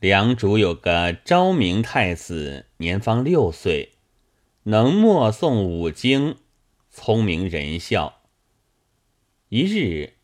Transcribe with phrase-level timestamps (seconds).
[0.00, 3.94] 梁主有个昭明太子，年方六岁，
[4.64, 6.36] 能默诵五经，
[6.90, 8.20] 聪明仁孝。
[9.48, 10.18] 一日，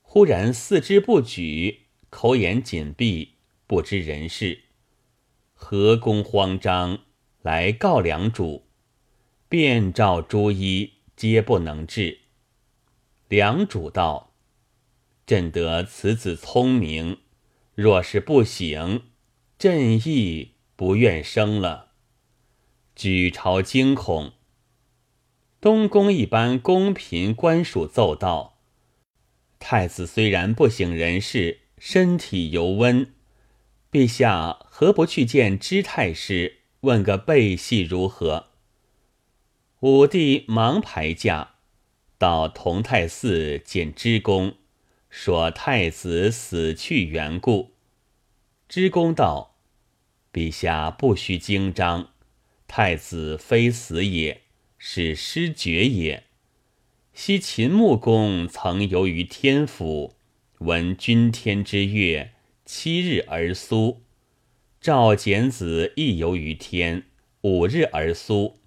[0.00, 3.34] 忽然四肢不举，口眼紧闭，
[3.66, 4.60] 不知人事。
[5.54, 7.00] 何公慌张，
[7.42, 8.68] 来告梁主，
[9.48, 12.20] 便召诸医，皆不能治。
[13.26, 14.34] 梁主道
[15.26, 17.18] ：“朕得此子聪明，
[17.74, 19.02] 若是不行，
[19.58, 21.92] 朕亦不愿生了。”
[22.96, 24.32] 举朝惊恐。
[25.60, 28.58] 东宫一般宫嫔官属奏道
[29.58, 33.12] ：“太子虽然不省人事，身体犹温，
[33.90, 38.50] 陛下何不去见知太师，问个备细如何？”
[39.80, 41.56] 武帝忙排驾。
[42.18, 44.54] 到同泰寺见知公，
[45.10, 47.75] 说太子死去缘故。
[48.68, 49.56] 知公道
[50.32, 52.10] ：“陛下不须惊张，
[52.66, 54.42] 太子非死也，
[54.78, 56.24] 是失爵也。
[57.12, 60.16] 昔秦穆公曾游于天府，
[60.58, 62.30] 闻君天之乐，
[62.64, 64.02] 七日而苏；
[64.80, 67.04] 赵简子亦游于天，
[67.42, 68.58] 五日而苏。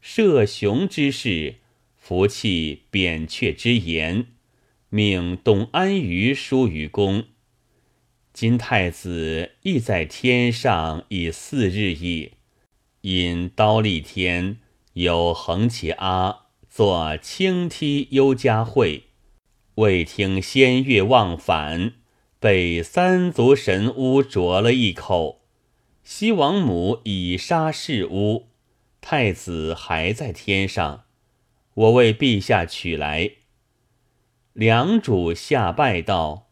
[0.00, 1.56] 射雄之事。”
[2.06, 4.28] 服弃扁鹊之言，
[4.90, 7.24] 命董安于书于公。
[8.36, 12.32] 今太子亦在天上已四日矣。
[13.00, 14.58] 因刀立天
[14.92, 19.04] 有横其阿作青梯幽家会，
[19.76, 21.94] 未听仙乐忘返，
[22.38, 25.40] 被三足神巫啄了一口。
[26.04, 28.48] 西王母已杀弑巫，
[29.00, 31.04] 太子还在天上。
[31.72, 33.30] 我为陛下取来。
[34.52, 36.45] 梁主下拜道：“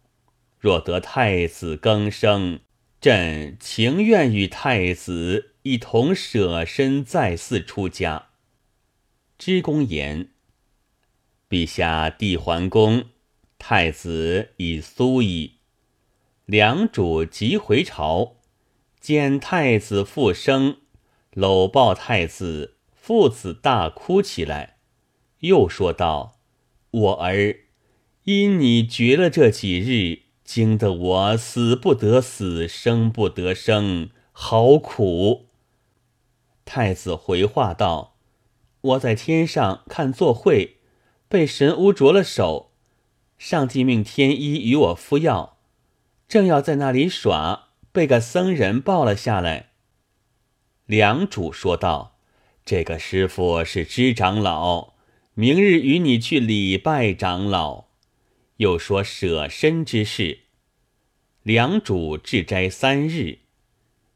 [0.65, 2.61] 若得太子更生，
[2.99, 8.29] 朕情愿与太子一同舍身再寺出家。”
[9.37, 10.31] 知公言
[11.51, 13.11] ：“陛下帝桓公，
[13.59, 15.57] 太子已苏矣。”
[16.47, 18.37] 梁主即回朝，
[18.99, 20.79] 见太子复生，
[21.33, 24.79] 搂抱太子，父子大哭起来。
[25.41, 26.39] 又说道
[26.91, 27.55] ：“我儿，
[28.23, 35.47] 因你绝了这几日，惊得我死不得死，生不得生，好苦。”
[36.65, 38.17] 太子回话道
[38.81, 40.77] ：“我在天上看作会，
[41.29, 42.71] 被神巫着了手，
[43.39, 45.57] 上帝命天医与我敷药，
[46.29, 49.71] 正要在那里耍，被个僧人抱了下来。”
[50.87, 52.17] 梁主说道
[52.65, 54.95] ：“这个师傅是支长老。”
[55.37, 57.87] 明日与你去礼拜长老，
[58.59, 60.41] 又说舍身之事。
[61.43, 63.39] 梁主至斋三日，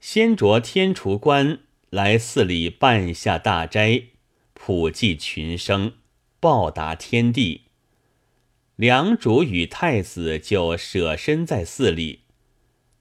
[0.01, 1.61] 先着天厨官
[1.91, 4.05] 来寺里办下大斋，
[4.55, 5.95] 普济群生，
[6.41, 7.63] 报答天地。
[8.77, 12.21] 梁主与太子就舍身在寺里。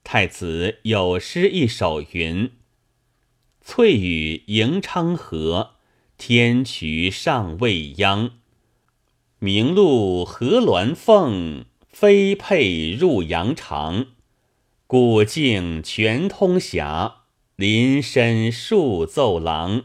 [0.02, 2.52] 太子有诗一首云
[3.60, 5.74] ：“翠羽迎昌河。”
[6.18, 8.38] 天渠尚未央，
[9.40, 14.06] 明露何鸾凤，飞佩入阳长。
[14.88, 17.18] 古镜全通峡，
[17.54, 19.84] 林深数奏郎。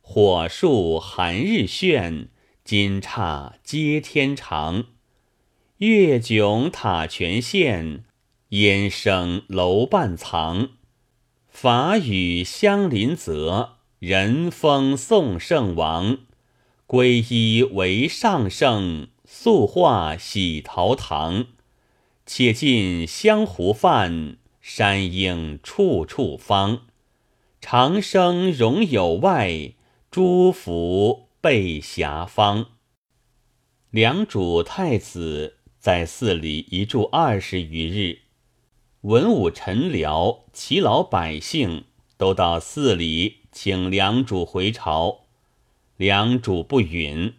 [0.00, 2.30] 火树寒日炫，
[2.64, 4.86] 金刹接天长。
[5.76, 8.02] 月迥塔泉现，
[8.48, 10.70] 烟生楼半藏。
[11.46, 13.76] 法语相邻泽。
[14.00, 16.18] 人封宋圣王，
[16.92, 21.46] 皈依为上圣，素化喜陶堂。
[22.26, 26.82] 且尽香湖泛，山映处处芳。
[27.62, 29.72] 长生容有外，
[30.10, 32.66] 诸福备遐方。
[33.88, 38.18] 梁主太子在寺里一住二十余日，
[39.00, 41.84] 文武臣僚、其老百姓
[42.18, 43.38] 都到寺里。
[43.50, 45.21] 请梁主回朝，
[46.02, 47.34] 梁主不允。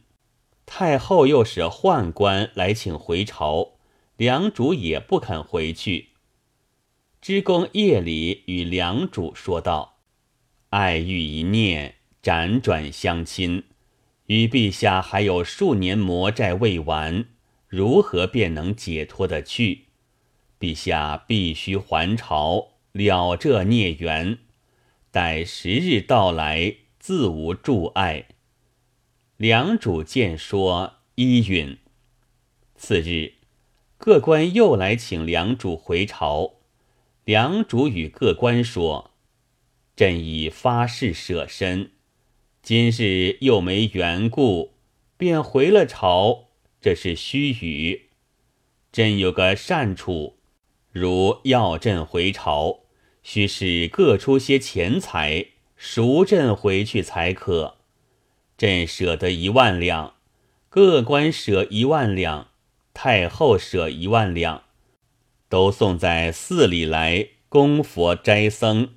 [0.65, 3.71] 太后又使宦官来请回朝，
[4.15, 6.11] 梁主也不肯回去。
[7.19, 9.97] 知公夜里与梁主说道
[10.71, 13.65] ：“爱欲一念，辗转相亲，
[14.27, 17.25] 与陛下还有数年魔债未完，
[17.67, 19.87] 如何便能解脱得去？
[20.57, 24.37] 陛下必须还朝，了这孽缘。”
[25.11, 28.27] 待时日到来，自无助碍。
[29.37, 31.79] 梁主见说，依允。
[32.75, 33.33] 次日，
[33.97, 36.53] 各官又来请梁主回朝。
[37.25, 39.11] 梁主与各官说
[39.97, 41.93] ：“朕已发誓舍身，
[42.61, 44.75] 今日又没缘故，
[45.17, 46.49] 便回了朝，
[46.79, 48.09] 这是虚语。
[48.91, 50.37] 朕有个善处，
[50.91, 52.81] 如要朕回朝，
[53.23, 57.77] 须是各出些钱财，赎朕回去才可。
[58.63, 60.13] 朕舍得一万两，
[60.69, 62.47] 各官舍一万两，
[62.93, 64.63] 太后舍一万两。”
[65.51, 68.93] 都送在寺里来供佛斋僧，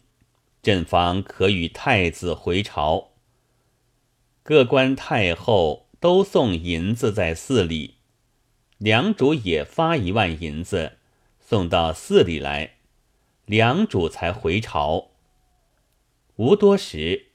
[0.62, 3.08] 朕方可与太子回朝。
[4.44, 7.96] 各官太后都送银子在寺里，
[8.78, 10.98] 梁主也发一万银子
[11.40, 12.76] 送到寺里来，
[13.44, 15.08] 梁主才回朝。
[16.36, 17.25] 无多时，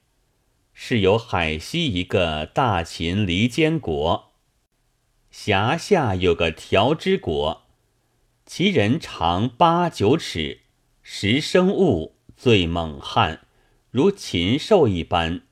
[0.72, 4.32] 是有海西一个大秦离间国，
[5.30, 7.62] 辖下有个条之国。
[8.44, 10.62] 其人长八九尺，
[11.02, 13.40] 食生物，最猛悍，
[13.90, 15.42] 如禽兽一般；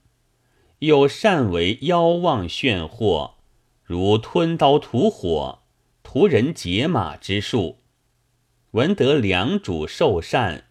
[0.81, 3.35] 又善为妖妄炫惑，
[3.85, 5.63] 如吞刀吐火、
[6.03, 7.79] 屠人解马之术。
[8.73, 10.65] 闻得良主受禅，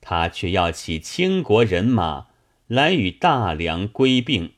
[0.00, 2.28] 他却要起倾国人马
[2.66, 4.52] 来与大梁归并。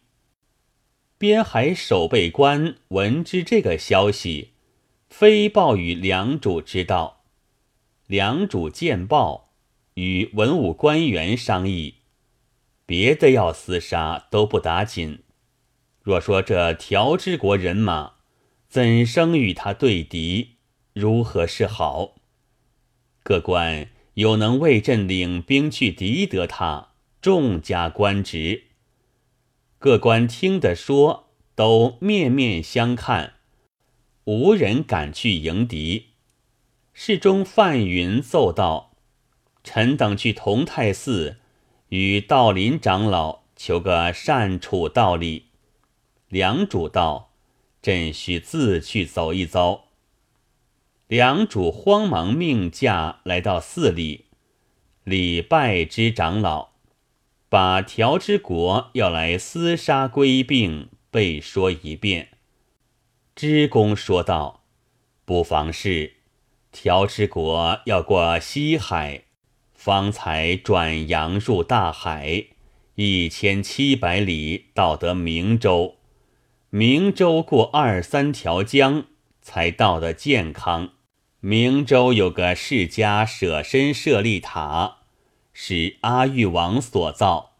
[1.18, 4.52] 边海守备官闻知这个消息。
[5.08, 7.22] 飞报与梁主知道，
[8.08, 9.52] 梁主见报，
[9.94, 11.98] 与文武官员商议，
[12.84, 15.20] 别的要厮杀都不打紧，
[16.02, 18.14] 若说这条之国人马，
[18.68, 20.56] 怎生与他对敌？
[20.92, 22.16] 如何是好？
[23.22, 26.93] 各官有能为朕领兵去敌得他，
[27.24, 28.64] 众加官职。
[29.78, 33.36] 各官听得说，都面面相看。
[34.24, 36.08] 无人敢去迎敌。
[36.92, 38.98] 侍中范云奏道
[39.64, 41.38] ：“臣等去同泰寺，
[41.88, 45.46] 与道林长老求个善处道理。”
[46.28, 47.30] 梁主道
[47.80, 49.86] ：“朕需自去走一遭。”
[51.08, 54.26] 梁主慌忙命驾来到寺里，
[55.04, 56.73] 礼拜之长老，
[57.54, 62.30] 把条之国要来厮杀归并背说一遍。
[63.36, 64.64] 知公说道
[65.24, 66.14] ：“不妨事，
[66.72, 69.26] 条之国要过西海，
[69.72, 72.46] 方才转洋入大海，
[72.96, 75.98] 一千七百里到得明州。
[76.70, 79.04] 明州过二三条江，
[79.40, 80.94] 才到得健康。
[81.38, 85.03] 明州有个释迦舍身舍利塔，
[85.54, 87.52] 是阿育王所造，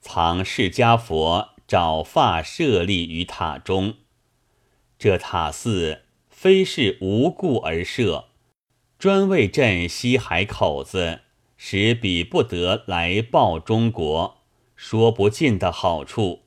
[0.00, 3.94] 藏释迦佛爪发舍利于塔中。”
[4.96, 8.26] 这塔寺非是无故而设，
[8.98, 11.22] 专为镇西海口子，
[11.56, 14.38] 使彼不得来报中国，
[14.76, 16.42] 说不尽的好处。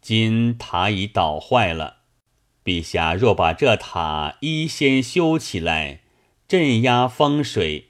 [0.00, 1.98] 今塔已倒坏了，
[2.64, 6.02] 陛下若把这塔依先修起来，
[6.46, 7.88] 镇压风水，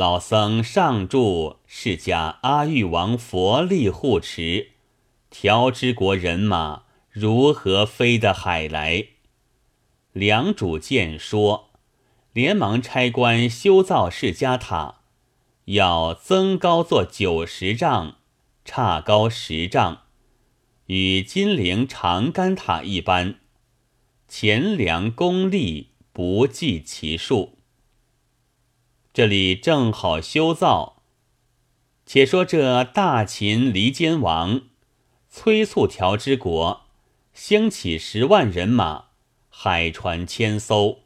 [0.00, 4.68] 老僧上柱释迦阿育王佛力护持，
[5.28, 6.84] 调之国人马。
[7.10, 9.08] 如何飞得海来？
[10.14, 11.72] 梁主见说，
[12.32, 15.02] 连忙差官修造释迦塔，
[15.66, 18.14] 要增高做九十丈，
[18.64, 20.04] 差高十丈，
[20.86, 23.34] 与金陵长干塔一般。
[24.26, 27.58] 钱粮功力不计其数。
[29.12, 31.02] 这里正好修造。
[32.06, 34.62] 且说这大秦离间王
[35.28, 36.86] 催促条之国。
[37.32, 39.06] 兴起十万人马，
[39.48, 41.04] 海船千艘，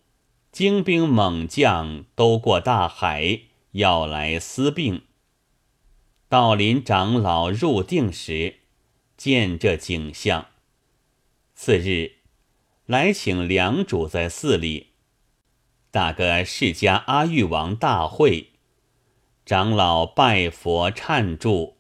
[0.51, 3.41] 精兵猛将都过大海，
[3.73, 5.03] 要来私并。
[6.29, 8.61] 道林长老入定时，
[9.17, 10.47] 见这景象。
[11.55, 12.17] 次日，
[12.87, 14.94] 来请梁主在寺里
[15.95, 18.49] 打个释迦阿育王大会，
[19.47, 21.77] 长老拜佛忏祝，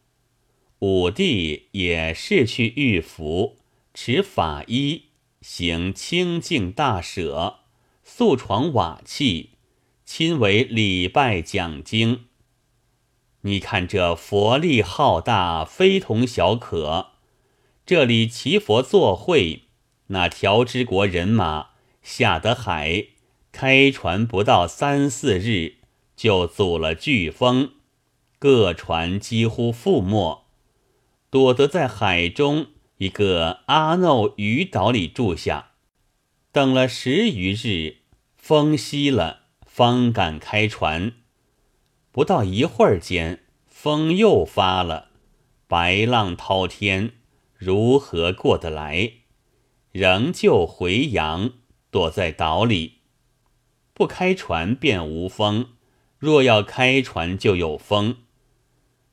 [0.78, 3.56] 武帝也是去御符。
[3.92, 5.06] 持法衣，
[5.40, 7.56] 行清净大舍，
[8.04, 9.54] 素床瓦器，
[10.04, 12.26] 亲为礼拜讲经。
[13.40, 17.14] 你看这佛力浩大，非同小可。
[17.84, 19.62] 这里祈佛作会，
[20.06, 23.08] 那条之国人马下得海，
[23.54, 25.76] 开船不到三四日，
[26.16, 27.70] 就阻了飓风，
[28.40, 30.42] 各船几乎覆没，
[31.30, 32.66] 躲得在海中。
[32.96, 35.70] 一个阿耨渔岛里住下，
[36.50, 37.98] 等了十余日，
[38.36, 41.12] 风息了，方敢开船。
[42.10, 45.10] 不到一会儿间，风又发了，
[45.68, 47.12] 白浪滔天，
[47.56, 49.12] 如何过得来？
[49.92, 51.52] 仍旧回洋，
[51.92, 53.03] 躲在岛里。
[53.94, 55.68] 不开船便无风，
[56.18, 58.16] 若要开船就有风。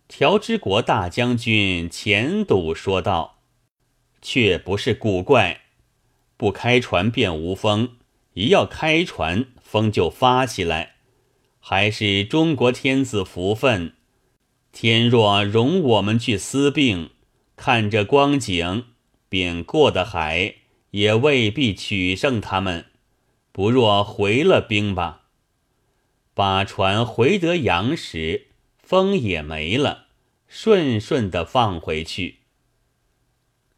[0.08, 3.40] 条之国大将军钱笃说道
[4.22, 5.62] ：“却不是古怪，
[6.36, 7.98] 不开船便无风，
[8.34, 10.96] 一要开船，风就发起来。”
[11.64, 13.94] 还是中国天子福分，
[14.72, 17.12] 天若容我们去思病，
[17.56, 18.86] 看这光景，
[19.30, 20.56] 便过得海
[20.90, 22.88] 也未必取胜他们。
[23.52, 25.24] 不若回了兵吧。
[26.34, 30.06] 把船回得洋时，风也没了，
[30.48, 32.38] 顺顺的放回去。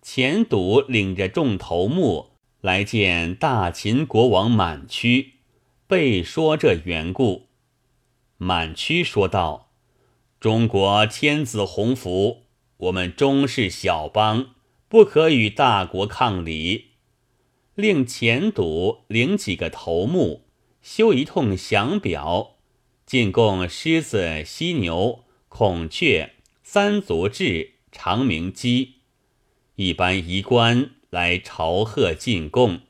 [0.01, 5.33] 钱笃领着众头目来见大秦国王满区，
[5.87, 7.47] 备说这缘故。
[8.37, 9.71] 满区说道
[10.39, 12.43] ：“中国天子洪福，
[12.77, 14.51] 我们终是小邦，
[14.87, 16.92] 不可与大国抗礼。
[17.75, 20.45] 令钱笃领几个头目
[20.81, 22.57] 修一通降表，
[23.05, 28.95] 进贡狮子、犀牛、孔雀、三足雉、长鸣鸡，
[29.75, 32.81] 一般仪官来朝贺进贡。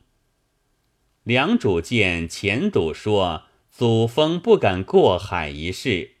[1.22, 3.44] 梁主见钱笃说。”
[3.76, 6.12] 祖峰不敢过海一事，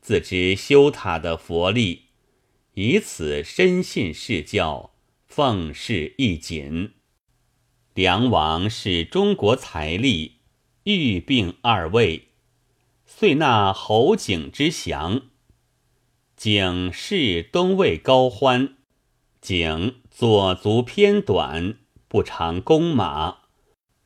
[0.00, 2.06] 自知修塔的佛力，
[2.74, 4.90] 以此深信是教，
[5.28, 6.95] 奉事一谨。
[7.96, 10.40] 梁王是中国财力，
[10.82, 12.28] 欲并二位，
[13.06, 15.22] 遂纳侯景之降。
[16.36, 18.76] 景是东魏高欢，
[19.40, 23.38] 景左足偏短，不常弓马，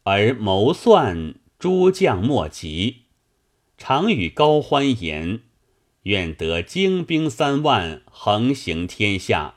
[0.05, 1.35] 而谋算。
[1.59, 3.07] 诸将莫及，
[3.77, 5.41] 常与高欢言
[6.05, 9.57] ：“愿得精兵三万，横行天下，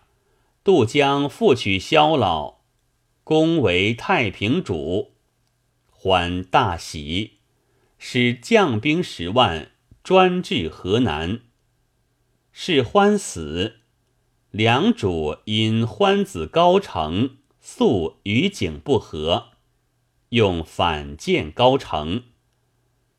[0.63, 2.62] 渡江复取萧老，
[3.23, 5.13] 攻为太平主。”
[5.89, 7.39] 欢大喜，
[7.97, 9.71] 使将兵十万，
[10.03, 11.41] 专至河南。
[12.51, 13.77] 是欢死，
[14.51, 19.51] 梁主因欢子高成素与景不和。
[20.29, 22.23] 用反见高成，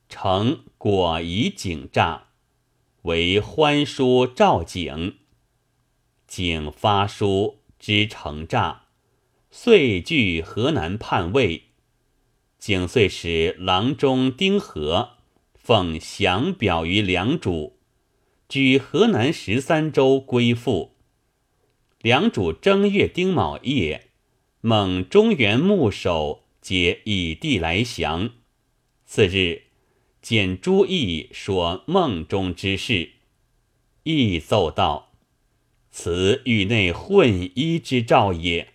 [0.09, 2.29] 成果以景诈，
[3.03, 5.19] 为欢书召景。
[6.27, 8.84] 景发书知成诈，
[9.57, 11.67] 遂据河南叛魏。
[12.59, 15.11] 景遂使郎中丁和
[15.55, 17.79] 奉降表于梁主，
[18.49, 20.97] 举河南十三州归附。
[22.03, 24.09] 梁主正月丁卯夜，
[24.61, 26.43] 蒙中原牧首。
[26.61, 28.31] 皆以地来降。
[29.07, 29.63] 次日，
[30.21, 33.11] 见朱毅说梦中之事，
[34.03, 35.13] 毅奏道
[35.93, 38.73] ：“此域内混衣之兆也。”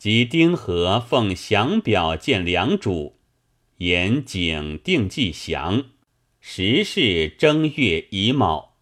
[0.00, 3.18] 即丁和奉降表见梁主，
[3.76, 5.90] 言景定计降。
[6.40, 8.78] 时是正月乙卯，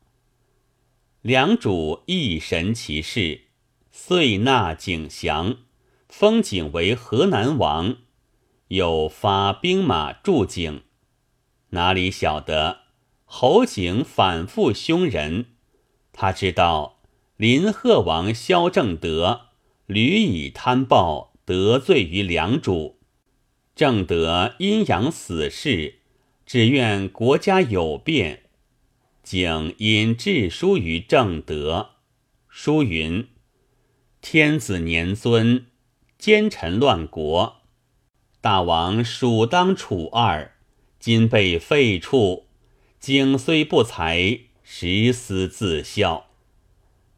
[1.20, 3.46] 梁主亦神其事，
[3.90, 5.56] 遂纳景降。
[6.08, 7.96] 封景为河南王，
[8.68, 10.82] 又发兵马助景。
[11.70, 12.82] 哪里晓得
[13.24, 15.46] 侯景反复凶人？
[16.12, 17.00] 他知道
[17.36, 19.47] 林贺王萧正德
[19.88, 22.98] 屡以贪暴得罪于梁主，
[23.74, 26.00] 正德阴阳死士，
[26.44, 28.42] 只愿国家有变。
[29.22, 31.92] 景因致书于正德，
[32.50, 33.28] 书云
[34.20, 35.64] ：“天子年尊。”
[36.18, 37.62] 奸臣乱国，
[38.42, 40.52] 大王属当楚二，
[40.98, 42.42] 今被废黜。
[43.00, 46.26] 景虽不才，实思自效。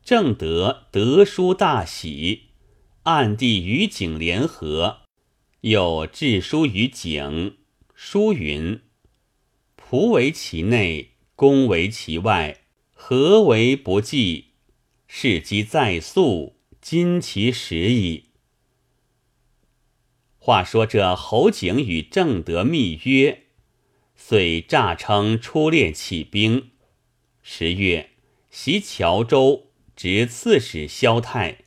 [0.05, 2.50] 正德得书大喜，
[3.05, 4.99] 暗地与景联合，
[5.63, 7.57] 又致书于景，
[7.95, 8.83] 书云
[9.75, 12.61] ：“仆为其内，公为其外，
[12.93, 14.49] 何为不济？
[15.09, 18.27] 事机在速，今其时矣。”
[20.37, 23.45] 话说这侯景与正德密约，
[24.15, 26.71] 遂诈称出猎起兵。
[27.43, 28.11] 十月，
[28.51, 31.65] 袭谯州，执刺史萧泰，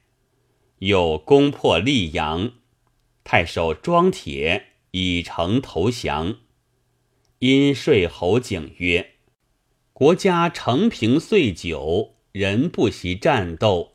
[0.86, 2.54] 又攻破溧阳。
[3.24, 6.40] 太守庄铁以城投降。
[7.40, 9.12] 因说侯景曰
[9.94, 13.94] ：“国家承平岁久，人不习战斗，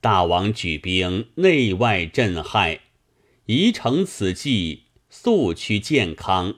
[0.00, 2.80] 大王举兵，内外震撼。”
[3.46, 6.56] 宜乘此计，速趋健康，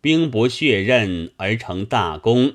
[0.00, 2.54] 兵不血刃而成大功。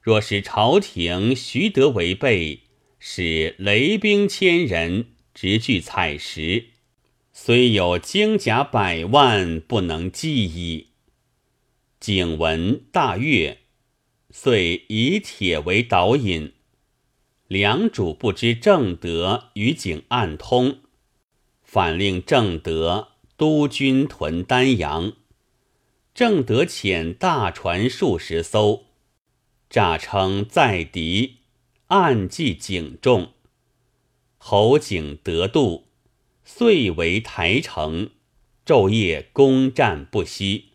[0.00, 2.60] 若是朝廷徐德为备，
[2.98, 5.06] 使雷兵千人，
[5.40, 6.66] 直具采石，
[7.32, 10.88] 虽有精甲百万，不能计矣。
[11.98, 13.60] 景文大悦，
[14.30, 16.52] 遂以铁为导引。
[17.48, 20.80] 梁主不知正德与景暗通，
[21.62, 25.14] 反令正德督军屯丹阳。
[26.12, 28.84] 正德遣大船数十艘，
[29.70, 31.36] 诈称在敌，
[31.86, 33.32] 暗计景众。
[34.42, 35.84] 侯景得度，
[36.44, 38.10] 遂为台城，
[38.64, 40.70] 昼夜攻战不息。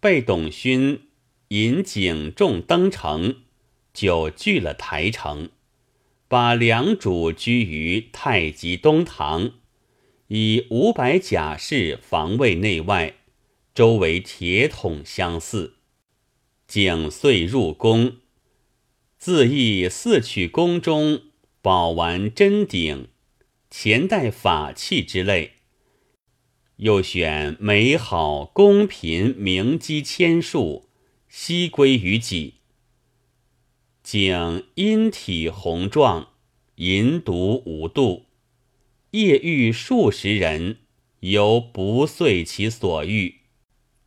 [0.00, 1.02] 被董勋
[1.48, 3.42] 引景众登城，
[3.92, 5.50] 久据了台城，
[6.26, 9.52] 把梁主居于太极东堂，
[10.28, 13.14] 以五百甲士防卫内外。
[13.74, 15.74] 周围铁桶相似，
[16.66, 18.16] 景遂入宫，
[19.18, 21.20] 自意四取宫中
[21.66, 23.08] 宝丸珍鼎、
[23.70, 25.54] 钱袋法器之类，
[26.76, 30.88] 又选美好公平名姬千数，
[31.28, 32.58] 悉归于己。
[34.04, 36.28] 景阴体宏壮，
[36.76, 38.26] 淫毒无度，
[39.10, 40.76] 夜遇数十人，
[41.18, 43.40] 犹不遂其所欲。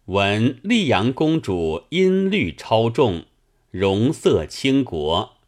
[0.06, 3.26] 闻溧阳公主音律超重，
[3.70, 5.40] 容色倾国，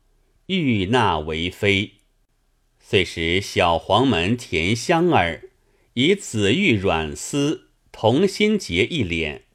[0.47, 1.93] 欲纳为妃，
[2.91, 5.49] 遂使小黄门田香儿
[5.93, 9.45] 以紫玉软丝同心结一脸，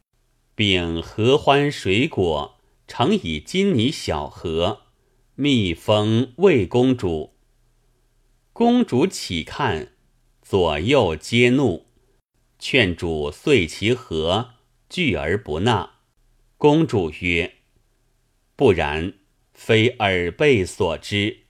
[0.54, 4.84] 并合欢水果盛以金泥小盒，
[5.34, 7.34] 密封魏公主。
[8.54, 9.92] 公主起看，
[10.40, 11.84] 左右皆怒，
[12.58, 14.52] 劝主遂其盒。
[14.88, 15.96] 拒而不纳。
[16.56, 17.56] 公主曰
[18.56, 19.12] ：“不然，
[19.52, 21.45] 非尔辈所知。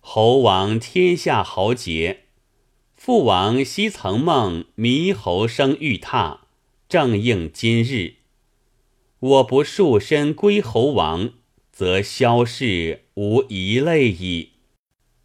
[0.00, 2.24] 侯王天下豪杰，
[2.96, 6.38] 父王昔曾梦猕猴生玉榻，
[6.88, 8.14] 正应今日。
[9.18, 11.32] 我不束身归侯王，
[11.70, 14.52] 则萧氏无一类矣。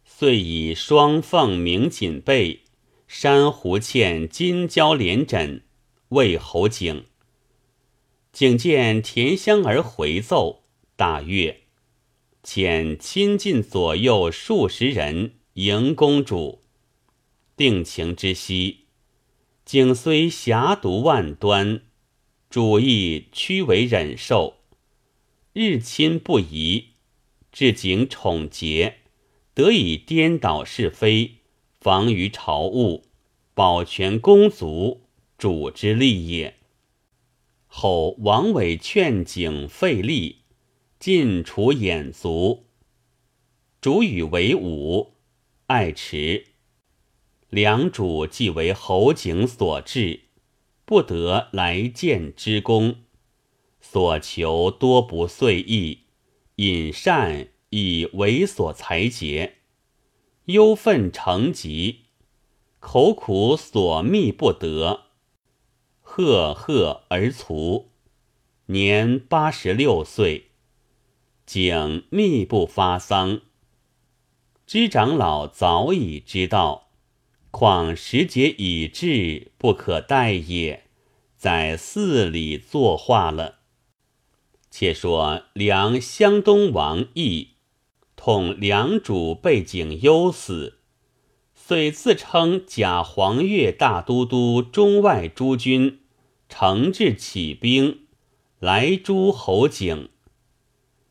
[0.04, 2.60] 遂以双凤鸣锦被、
[3.08, 5.62] 珊瑚嵌金交连枕。”
[6.10, 7.06] 为侯景，
[8.30, 10.62] 景见田香儿回奏，
[10.94, 11.63] 大悦，
[12.44, 16.60] 遣亲近左右数十人迎公主。
[17.56, 18.80] 定情之夕，
[19.64, 21.80] 景虽侠毒万端，
[22.50, 24.58] 主意屈为忍受，
[25.54, 26.88] 日亲不疑，
[27.50, 28.98] 至景宠节，
[29.54, 31.36] 得以颠倒是非，
[31.80, 33.06] 防于朝务，
[33.54, 35.00] 保全公族。
[35.36, 36.54] 主之利也。
[37.66, 40.43] 后王伟劝景废立，
[41.04, 42.64] 尽除眼足，
[43.82, 45.12] 主与为伍，
[45.66, 46.46] 爱持。
[47.50, 50.20] 良主既为侯景所制，
[50.86, 53.02] 不得来见之功，
[53.82, 56.04] 所求多不遂意，
[56.56, 59.56] 隐善以为所才节，
[60.46, 62.04] 忧愤成疾，
[62.80, 65.08] 口苦所觅不得。
[66.00, 67.90] 赫赫而卒，
[68.68, 70.52] 年八十六岁。
[71.46, 73.40] 景密不发丧。
[74.66, 76.88] 知长老早已知道，
[77.50, 80.84] 况时节已至，不可待也，
[81.36, 83.56] 在寺里作画了。
[84.70, 87.50] 且说梁湘东王义
[88.16, 90.78] 统梁主背景忧死，
[91.54, 96.00] 遂自称假黄钺大都督中外诸军。
[96.48, 98.06] 承制起兵
[98.60, 100.10] 来诛侯景，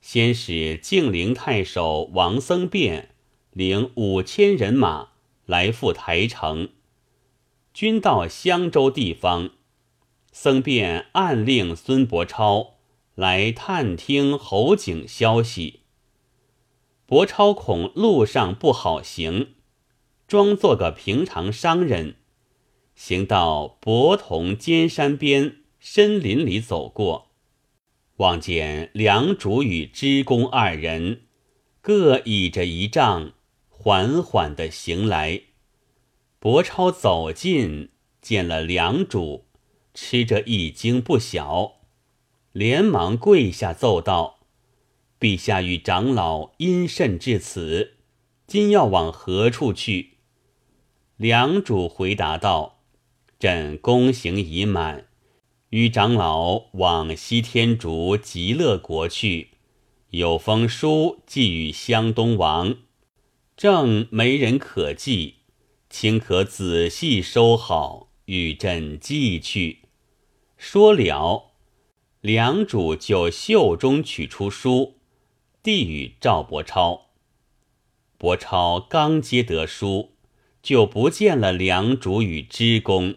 [0.03, 3.15] 先使敬陵太守王僧辩
[3.51, 5.11] 领五千人马
[5.45, 6.71] 来赴台城。
[7.73, 9.51] 军到襄州地方，
[10.33, 12.73] 僧辩暗令孙伯超
[13.15, 15.83] 来探听侯景消息。
[17.05, 19.53] 伯超恐路上不好行，
[20.27, 22.17] 装作个平常商人。
[22.93, 27.29] 行到博同尖山边深林里走过，
[28.23, 31.23] 望见梁主与知公二人
[31.81, 33.33] 各倚着一杖，
[33.67, 35.41] 缓缓的行来。
[36.39, 37.89] 伯超走近，
[38.21, 39.43] 见了梁主，
[39.93, 41.81] 吃着一惊不小，
[42.53, 44.39] 连忙跪下奏道
[45.19, 47.95] ：“陛下与长老因甚至此？
[48.47, 50.11] 今要往何处去？”
[51.17, 52.79] 梁主回答道。
[53.37, 55.07] 朕宫行已满，
[55.73, 59.47] 与长老往西天竺极乐国去，
[60.11, 62.75] 有封书寄与湘东王，
[63.57, 65.37] 正没人可寄，
[65.89, 69.79] 卿可仔细收好，与朕寄去。
[70.57, 71.53] 说了，
[72.21, 74.97] 梁主就袖中取出书，
[75.63, 77.07] 递与赵伯超。
[78.19, 80.11] 伯超刚接得书，
[80.61, 83.15] 就不见了梁主与知公。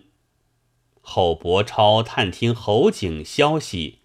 [1.09, 4.01] 后伯超探听侯景消息，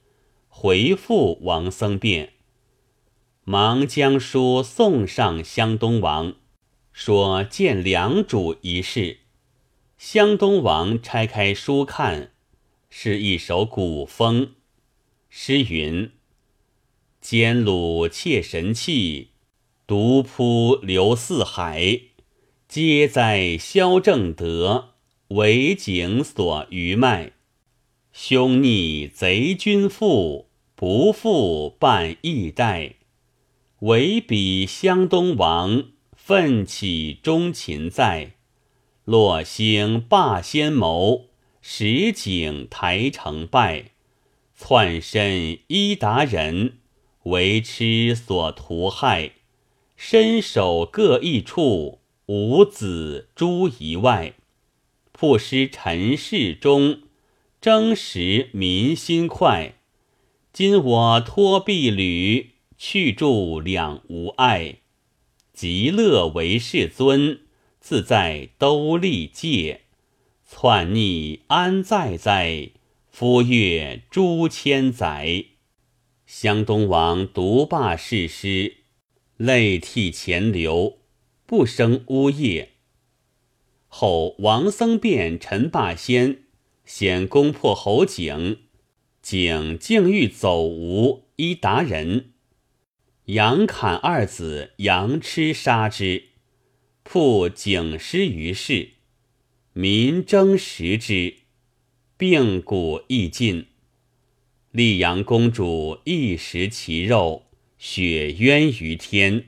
[0.47, 2.33] 回复王僧辩，
[3.43, 6.35] 忙将书送上湘东王，
[6.93, 9.21] 说见梁主一事。
[9.97, 12.31] 湘东王拆开书看。
[12.93, 14.51] 是一首古风，
[15.29, 16.11] 诗云
[17.19, 19.29] ：“兼鲁窃神器，
[19.87, 22.01] 独扑流四海。
[22.67, 24.90] 皆在萧正德，
[25.33, 27.31] 为景所余脉。
[28.11, 32.95] 凶逆贼君父，不复半一代。
[33.79, 38.33] 唯彼湘东王，奋起忠勤在。
[39.05, 41.27] 落星霸先谋。”
[41.63, 43.91] 石井台成败，
[44.55, 46.79] 窜身伊达人，
[47.25, 49.33] 为痴所屠害。
[49.95, 54.33] 身首各一处，五子诸遗外。
[55.21, 57.03] 不失尘世中，
[57.61, 59.75] 争食民心快。
[60.51, 64.77] 今我托婢旅，去住两无碍。
[65.53, 67.41] 极乐为世尊，
[67.79, 69.81] 自在兜利界。
[70.49, 72.71] 篡逆安在哉？
[73.11, 75.45] 夫阅诸千载。
[76.25, 78.77] 湘东王独霸世师，
[79.37, 80.97] 泪涕前流，
[81.45, 82.70] 不生呜咽。
[83.93, 86.43] 后王僧辩、陈霸先
[86.85, 88.59] 先攻破侯景，
[89.21, 92.31] 景竟欲走吴，依达人。
[93.25, 96.23] 杨侃二子杨痴杀之，
[97.03, 98.91] 曝景尸于市。
[99.73, 101.35] 民争食之，
[102.17, 103.67] 病骨亦尽。
[104.71, 107.43] 溧阳公主亦食其肉，
[107.77, 109.47] 血冤于天，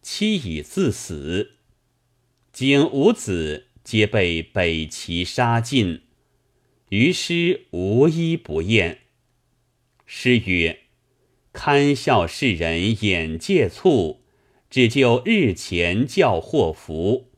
[0.00, 1.52] 妻已自死。
[2.52, 6.00] 景五子皆被北齐杀尽，
[6.88, 9.02] 于师无一不厌。
[10.04, 10.80] 诗曰
[11.54, 14.16] ：“堪笑世人眼界蹙，
[14.68, 17.30] 只就日前教祸福。”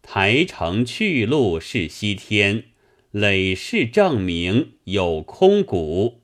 [0.00, 2.66] 台城去路是西天，
[3.10, 6.22] 累世证明有空谷。